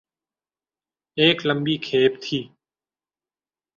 [1.17, 2.39] ایک لمبی کھیپ تھی۔